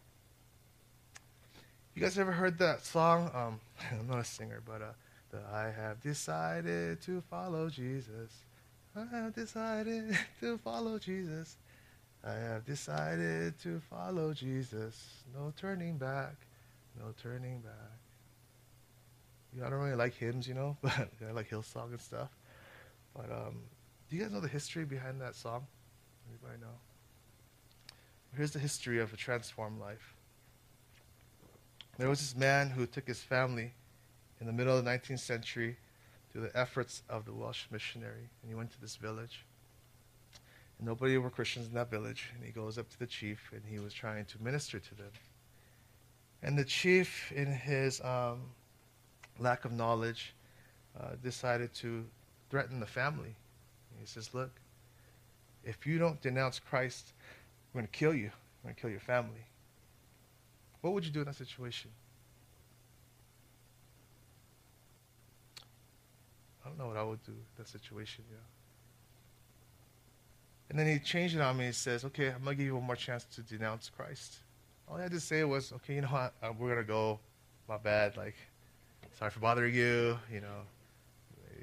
[1.94, 3.30] You guys ever heard that song?
[3.34, 3.60] Um,
[3.98, 4.92] I'm not a singer, but uh,
[5.32, 8.30] that I have decided to follow Jesus.
[8.94, 11.56] I have decided to follow Jesus.
[12.22, 15.22] I have decided to follow Jesus.
[15.34, 16.34] No turning back.
[16.98, 17.72] No turning back.
[19.54, 22.28] You know, I don't really like hymns, you know, but I like Hillsong and stuff.
[23.16, 23.62] But um,
[24.10, 25.64] do you guys know the history behind that song?
[26.28, 26.74] Anybody know?
[28.36, 30.14] Here's the history of a transformed life.
[31.96, 33.72] There was this man who took his family
[34.40, 35.76] in the middle of the 19th century
[36.32, 38.30] through the efforts of the Welsh missionary.
[38.42, 39.44] And he went to this village.
[40.78, 42.30] And nobody were Christians in that village.
[42.34, 45.12] And he goes up to the chief and he was trying to minister to them.
[46.42, 48.40] And the chief, in his um,
[49.38, 50.34] lack of knowledge,
[50.98, 52.04] uh, decided to
[52.50, 53.36] threaten the family.
[54.00, 54.50] He says, Look,
[55.64, 57.12] if you don't denounce Christ,
[57.72, 58.30] we're going to kill you.
[58.62, 59.44] We're going to kill your family.
[60.80, 61.90] What would you do in that situation?
[66.64, 68.38] I don't know what I would do in that situation, yeah.
[70.70, 71.66] And then he changed it on me.
[71.66, 74.36] He says, okay, I'm going to give you one more chance to denounce Christ.
[74.88, 76.32] All I had to say was, okay, you know what?
[76.42, 77.18] Uh, we're going to go.
[77.68, 78.16] My bad.
[78.16, 78.36] Like,
[79.18, 80.18] sorry for bothering you.
[80.32, 80.62] You know,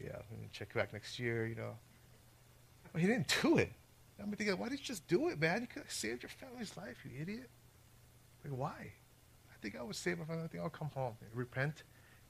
[0.03, 0.19] yeah,
[0.51, 1.75] check back next year, you know.
[2.95, 3.71] He didn't do it.
[4.21, 5.61] I'm thinking, why didn't you just do it, man?
[5.61, 7.49] You could have saved your family's life, you idiot.
[8.43, 8.91] Like, why?
[9.51, 10.43] I think I would save my family.
[10.43, 11.83] I think I'll come home, repent,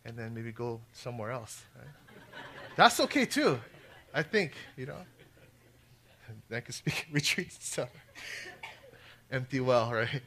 [0.05, 1.63] and then maybe go somewhere else.
[1.75, 1.87] Right?
[2.75, 3.59] That's okay too.
[4.13, 4.97] I think, you know.
[6.51, 7.89] I can speak retreats and stuff.
[9.31, 10.21] Empty well, right?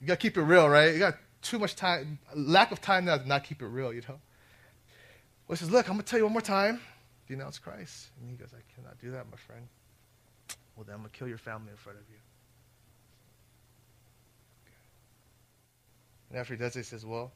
[0.00, 0.92] You gotta keep it real, right?
[0.92, 4.02] You got too much time, lack of time now to not keep it real, you
[4.02, 4.18] know.
[5.46, 6.80] Well, he says, Look, I'm gonna tell you one more time.
[7.28, 8.08] Denounce Christ.
[8.20, 9.66] And he goes, I cannot do that, my friend.
[10.76, 12.18] Well, then I'm gonna kill your family in front of you.
[16.30, 17.32] And after he does he says, Well,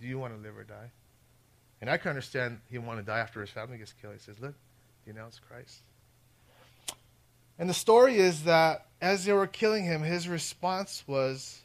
[0.00, 0.90] do you want to live or die?
[1.80, 4.14] And I can understand he wanted to die after his family gets killed.
[4.14, 4.54] He says, Look,
[5.06, 5.80] denounce Christ.
[7.58, 11.60] And the story is that as they were killing him, his response was,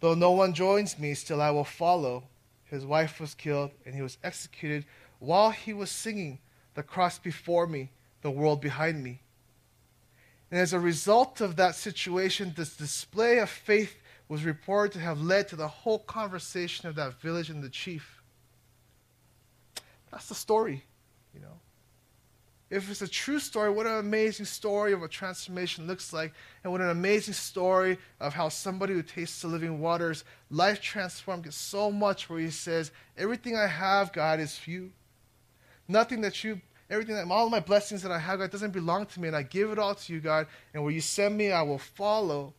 [0.00, 2.24] Though no one joins me, still I will follow.
[2.66, 4.84] His wife was killed, and he was executed
[5.18, 6.38] while he was singing,
[6.76, 9.22] The cross before me, the world behind me.
[10.50, 13.96] And as a result of that situation, this display of faith
[14.28, 18.22] was reported to have led to the whole conversation of that village and the chief.
[20.12, 20.84] That's the story,
[21.34, 21.60] you know.
[22.68, 26.72] If it's a true story, what an amazing story of what transformation looks like, and
[26.72, 31.56] what an amazing story of how somebody who tastes the living waters, life transformed, gets
[31.56, 34.92] so much where he says, Everything I have, God, is for you.
[35.88, 39.20] Nothing that you, everything that, all my blessings that I have, God, doesn't belong to
[39.20, 41.62] me, and I give it all to you, God, and where you send me, I
[41.62, 42.54] will follow,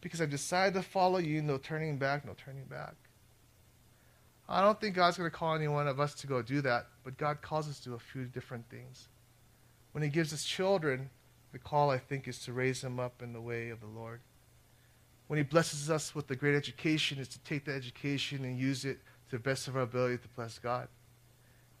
[0.00, 2.94] because I've decided to follow you, no turning back, no turning back.
[4.48, 6.86] I don't think God's going to call any one of us to go do that,
[7.04, 9.08] but God calls us to do a few different things.
[9.92, 11.10] When He gives us children,
[11.52, 14.20] the call, I think, is to raise them up in the way of the Lord.
[15.26, 18.86] When He blesses us with a great education, is to take the education and use
[18.86, 20.88] it to the best of our ability to bless God.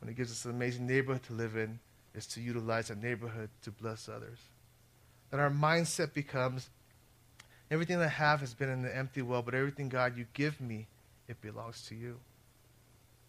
[0.00, 1.78] When He gives us an amazing neighborhood to live in,
[2.14, 4.38] is to utilize that neighborhood to bless others.
[5.30, 6.70] That our mindset becomes
[7.70, 10.86] everything I have has been in the empty well, but everything, God, you give me,
[11.28, 12.18] it belongs to you.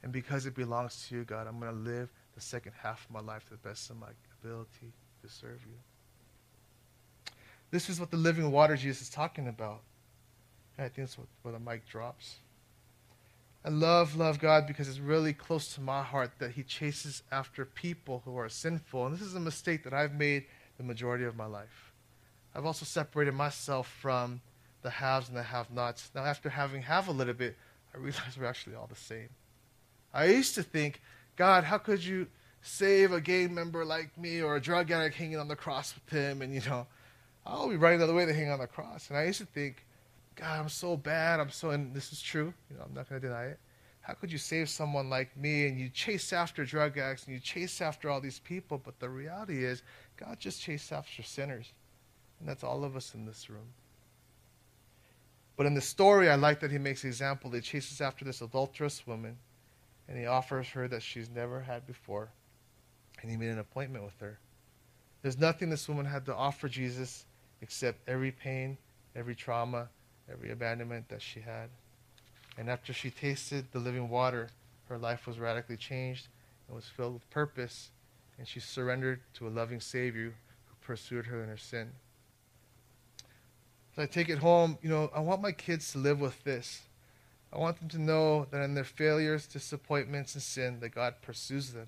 [0.02, 3.12] And because it belongs to you, God, I'm going to live the second half of
[3.12, 4.08] my life to the best of my
[4.42, 7.34] ability to serve you.
[7.72, 9.82] This is what the living water Jesus is talking about.
[10.78, 12.36] And I think that's what, where the mic drops.
[13.64, 17.66] I love, love God because it's really close to my heart that He chases after
[17.66, 19.06] people who are sinful.
[19.06, 20.46] And this is a mistake that I've made
[20.78, 21.92] the majority of my life.
[22.56, 24.42] I've also separated myself from
[24.82, 26.10] the haves and the have nots.
[26.16, 27.58] Now, after having have a little bit,
[27.94, 29.30] I realize we're actually all the same.
[30.14, 31.02] I used to think,
[31.36, 32.28] God, how could you
[32.62, 36.18] save a gang member like me or a drug addict hanging on the cross with
[36.18, 36.42] him?
[36.42, 36.88] And, you know,
[37.46, 39.10] I'll be running the other way to hang on the cross.
[39.10, 39.86] And I used to think,
[40.40, 41.40] God, I'm so bad.
[41.40, 42.54] I'm so, and this is true.
[42.70, 43.60] You know, I'm not going to deny it.
[44.02, 45.68] How could you save someone like me?
[45.68, 48.82] And you chase after drug addicts and you chase after all these people.
[48.84, 49.84] But the reality is,
[50.16, 51.74] God just chased after sinners.
[52.40, 53.68] And that's all of us in this room.
[55.58, 57.52] But in the story, I like that he makes the example.
[57.52, 59.38] He chases after this adulterous woman
[60.08, 62.30] and he offers her that she's never had before.
[63.22, 64.40] And he made an appointment with her.
[65.22, 67.26] There's nothing this woman had to offer Jesus
[67.62, 68.78] except every pain,
[69.16, 69.90] every trauma,
[70.32, 71.70] every abandonment that she had.
[72.58, 74.50] And after she tasted the living water,
[74.90, 76.28] her life was radically changed
[76.68, 77.90] and was filled with purpose,
[78.38, 80.34] and she surrendered to a loving Savior
[80.66, 81.92] who pursued her in her sin.
[83.96, 86.82] So I take it home, you know, I want my kids to live with this.
[87.52, 91.74] I want them to know that in their failures, disappointments, and sin, that God pursues
[91.74, 91.88] them.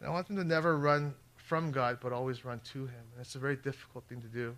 [0.00, 3.04] And I want them to never run from God, but always run to Him.
[3.12, 4.56] And it's a very difficult thing to do.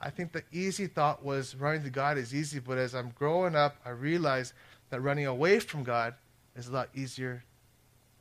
[0.00, 3.56] I think the easy thought was running to God is easy, but as I'm growing
[3.56, 4.52] up, I realize
[4.90, 6.14] that running away from God
[6.54, 7.42] is a lot easier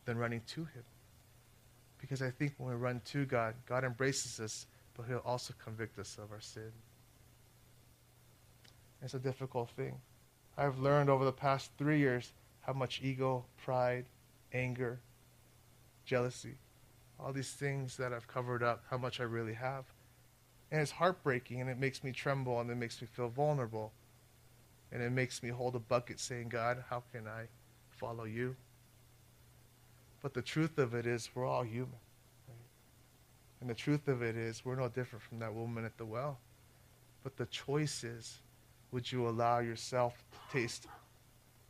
[0.05, 0.83] than running to Him.
[1.99, 5.99] Because I think when we run to God, God embraces us, but He'll also convict
[5.99, 6.71] us of our sin.
[9.01, 9.99] It's a difficult thing.
[10.57, 14.05] I've learned over the past three years how much ego, pride,
[14.53, 14.99] anger,
[16.05, 16.55] jealousy,
[17.19, 19.85] all these things that I've covered up, how much I really have.
[20.75, 23.93] And it's heartbreaking and it makes me tremble and it makes me feel vulnerable.
[24.91, 27.45] And it makes me hold a bucket saying, God, how can I
[27.87, 28.57] follow you?
[30.21, 31.95] But the truth of it is, we're all human.
[32.49, 32.57] Right?
[33.61, 36.39] And the truth of it is, we're no different from that woman at the well.
[37.23, 38.39] But the choice is,
[38.91, 40.87] would you allow yourself to taste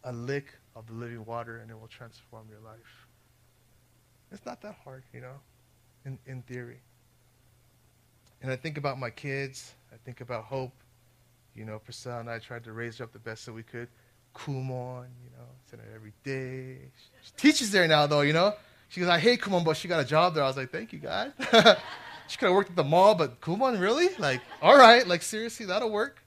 [0.03, 3.07] a lick of the living water and it will transform your life?
[4.31, 5.35] It's not that hard, you know,
[6.05, 6.79] in, in theory.
[8.45, 9.73] And I think about my kids.
[9.91, 10.71] I think about Hope.
[11.55, 13.87] You know, Priscilla and I tried to raise her up the best that we could.
[14.35, 16.77] Kumon, you know, send her every day.
[17.23, 18.53] She teaches there now, though, you know.
[18.89, 20.43] She goes, I hate Kumon, but she got a job there.
[20.43, 21.33] I was like, thank you, God.
[22.27, 24.09] she could have worked at the mall, but Kumon, really?
[24.19, 26.21] Like, all right, like, seriously, that'll work.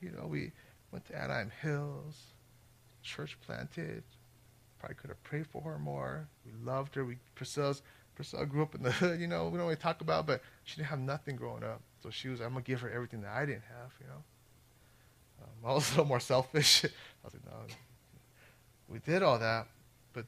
[0.00, 0.52] You know, we
[0.90, 2.16] went to Anaheim Hills,
[3.02, 4.04] church planted.
[4.78, 6.28] Probably could have prayed for her more.
[6.46, 7.04] We loved her.
[7.04, 7.82] We Priscilla's
[8.18, 9.20] Priscilla grew up in the hood.
[9.20, 11.80] You know, we don't really talk about, but she didn't have nothing growing up.
[12.02, 13.90] So she was, I'm gonna give her everything that I didn't have.
[14.00, 14.22] You know,
[15.42, 16.84] um, I was a little more selfish.
[16.84, 16.88] I
[17.24, 17.74] was like, no.
[18.86, 19.66] We did all that,
[20.12, 20.26] but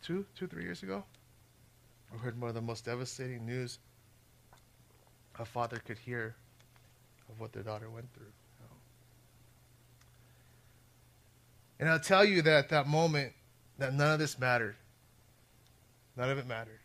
[0.00, 1.02] two, two, three years ago,
[2.12, 3.80] we heard one of the most devastating news
[5.40, 6.36] a father could hear
[7.28, 8.30] of what their daughter went through.
[11.80, 13.32] And I'll tell you that at that moment,
[13.78, 14.76] that none of this mattered.
[16.16, 16.78] None of it mattered.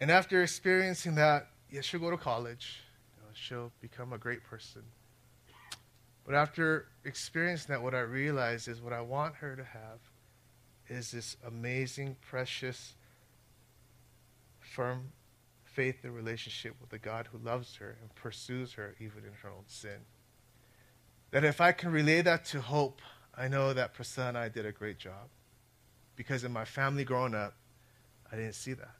[0.00, 2.80] And after experiencing that, yes, she'll go to college.
[3.16, 4.82] You know, she'll become a great person.
[6.24, 9.98] But after experiencing that, what I realized is what I want her to have
[10.88, 12.94] is this amazing, precious,
[14.60, 15.12] firm
[15.64, 19.48] faith and relationship with the God who loves her and pursues her even in her
[19.48, 20.00] own sin.
[21.30, 23.00] That if I can relay that to Hope,
[23.36, 25.28] I know that Priscilla and I did a great job.
[26.16, 27.54] Because in my family growing up,
[28.30, 28.97] I didn't see that.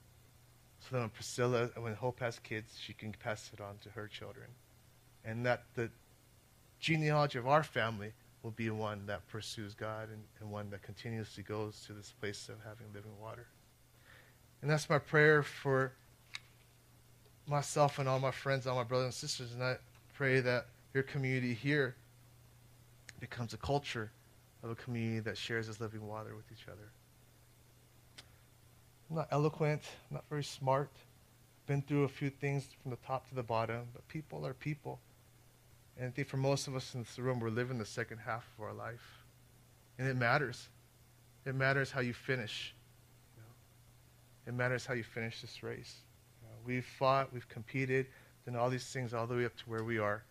[0.88, 4.08] So when Priscilla, and when Hope has kids, she can pass it on to her
[4.08, 4.46] children.
[5.24, 5.90] And that the
[6.80, 8.12] genealogy of our family
[8.42, 12.48] will be one that pursues God and, and one that continuously goes to this place
[12.48, 13.46] of having living water.
[14.62, 15.92] And that's my prayer for
[17.46, 19.52] myself and all my friends, all my brothers and sisters.
[19.52, 19.76] And I
[20.14, 21.96] pray that your community here
[23.20, 24.10] becomes a culture
[24.62, 26.90] of a community that shares this living water with each other.
[29.08, 30.90] I'm not eloquent, I'm not very smart.
[31.66, 34.98] Been through a few things from the top to the bottom, but people are people.
[35.98, 38.46] And I think for most of us in this room, we're living the second half
[38.58, 39.24] of our life.
[39.98, 40.68] And it matters.
[41.44, 42.74] It matters how you finish.
[44.46, 45.96] It matters how you finish this race.
[46.42, 48.06] Know, we've fought, we've competed,
[48.46, 50.22] done all these things all the way up to where we are.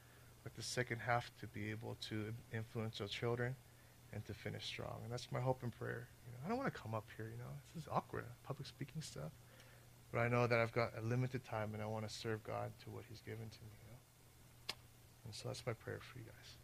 [0.44, 3.56] But the second half to be able to influence our children
[4.18, 4.98] and to finish strong.
[5.04, 6.08] And that's my hope and prayer.
[6.26, 7.54] You know, I don't want to come up here, you know.
[7.76, 9.32] This is awkward, public speaking stuff.
[10.12, 12.72] But I know that I've got a limited time and I want to serve God
[12.84, 13.72] to what He's given to me.
[13.84, 14.76] You know?
[15.26, 16.56] And so that's my prayer for you guys.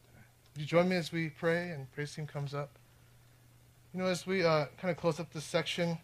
[0.53, 2.71] Would you join me as we pray and praise team comes up?
[3.93, 5.99] You know, as we uh, kind of close up this section,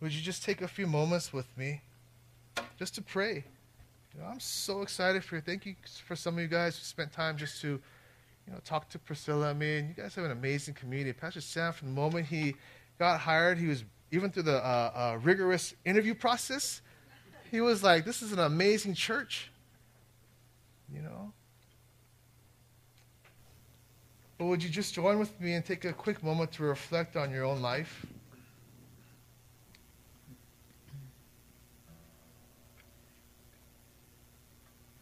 [0.00, 1.82] would you just take a few moments with me
[2.76, 3.44] just to pray?
[4.14, 5.42] You know, I'm so excited for you.
[5.42, 7.80] Thank you for some of you guys who spent time just to,
[8.46, 9.78] you know, talk to Priscilla and me.
[9.78, 11.12] And you guys have an amazing community.
[11.12, 12.54] Pastor Sam, from the moment he
[12.98, 16.80] got hired, he was even through the uh, uh, rigorous interview process.
[17.50, 19.50] He was like, "This is an amazing church,"
[20.92, 21.32] you know.
[24.38, 27.30] But would you just join with me and take a quick moment to reflect on
[27.30, 28.06] your own life?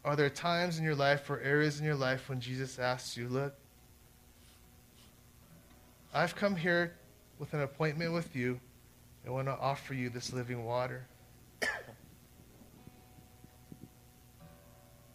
[0.05, 3.27] Are there times in your life or areas in your life when Jesus asks you,
[3.27, 3.55] Look,
[6.13, 6.93] I've come here
[7.39, 8.59] with an appointment with you.
[9.25, 11.07] I want to offer you this living water.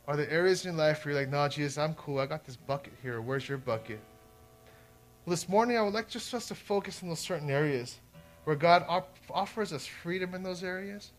[0.08, 2.18] Are there areas in your life where you're like, no, Jesus, I'm cool.
[2.18, 3.20] I got this bucket here.
[3.20, 4.00] Where's your bucket?
[5.24, 8.00] Well, this morning, I would like just us to focus on those certain areas
[8.42, 11.12] where God op- offers us freedom in those areas,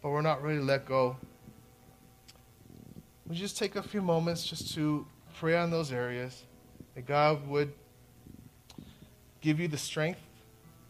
[0.00, 1.16] but we're not ready to let go.
[3.26, 5.06] Would you just take a few moments just to
[5.38, 6.42] pray on those areas
[6.94, 7.72] that God would
[9.40, 10.20] give you the strength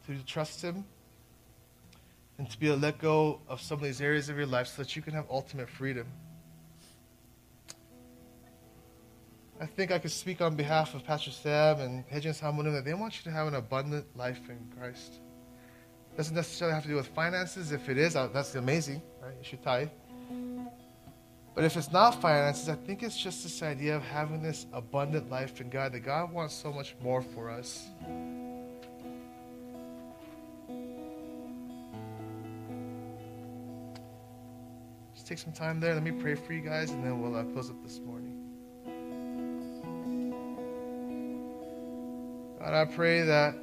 [0.07, 0.85] to trust Him
[2.39, 4.67] and to be able to let go of some of these areas of your life
[4.67, 6.07] so that you can have ultimate freedom.
[9.61, 12.95] I think I could speak on behalf of Pastor Sam and Hedges Hamunim that they
[12.95, 15.21] want you to have an abundant life in Christ.
[16.13, 17.71] It doesn't necessarily have to do with finances.
[17.71, 19.35] If it is, uh, that's amazing, right?
[19.39, 19.91] You should tithe.
[21.55, 25.31] But if it's not finances, I think it's just this idea of having this abundant
[25.31, 27.87] life in God, that God wants so much more for us.
[35.15, 35.95] Just take some time there.
[35.95, 38.41] Let me pray for you guys, and then we'll uh, close up this morning.
[42.59, 43.55] God, I pray that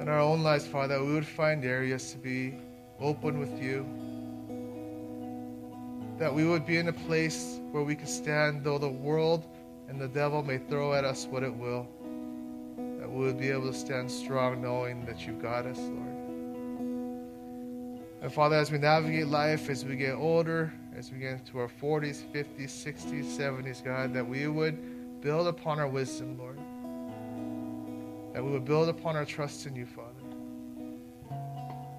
[0.00, 2.54] in our own lives, Father, we would find areas to be
[2.98, 3.86] open with you
[6.18, 9.46] that we would be in a place where we could stand, though the world
[9.88, 11.88] and the devil may throw at us what it will,
[12.98, 16.18] that we would be able to stand strong knowing that you've got us, Lord.
[18.20, 21.68] And Father, as we navigate life, as we get older, as we get into our
[21.68, 26.58] 40s, 50s, 60s, 70s, God, that we would build upon our wisdom, Lord.
[28.34, 30.08] That we would build upon our trust in you, Father.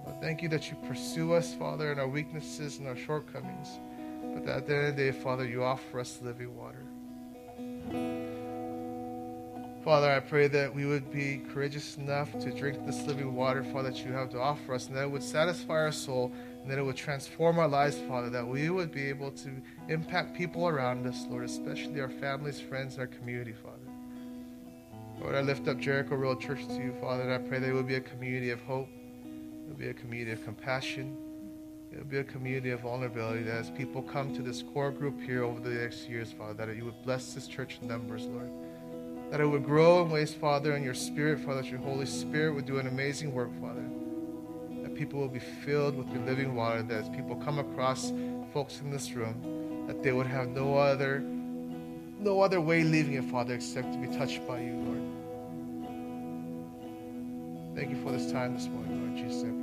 [0.05, 3.79] Lord, thank you that you pursue us, Father, in our weaknesses and our shortcomings.
[4.45, 6.85] But at the end of the day, Father, you offer us living water.
[9.83, 13.91] Father, I pray that we would be courageous enough to drink this living water, Father,
[13.91, 16.31] that you have to offer us, and that it would satisfy our soul,
[16.61, 19.49] and that it would transform our lives, Father, that we would be able to
[19.87, 23.77] impact people around us, Lord, especially our families, friends, and our community, Father.
[25.21, 27.73] Lord, I lift up Jericho Road Church to you, Father, and I pray that it
[27.73, 28.89] would be a community of hope,
[29.25, 31.17] it would be a community of compassion,
[31.91, 35.19] it would be a community of vulnerability, that as people come to this core group
[35.21, 38.51] here over the next years, Father, that you would bless this church in numbers, Lord
[39.29, 42.55] that it would grow in ways, Father, in your spirit, Father, that your Holy Spirit
[42.55, 43.83] would do an amazing work, Father.
[44.81, 48.11] That people will be filled with your living water, that as people come across
[48.53, 51.23] folks in this room, that they would have no other
[52.21, 55.01] no other way leaving it, Father, except to be touched by you, Lord.
[57.77, 59.58] Thank you for this time this morning, Lord Jesus.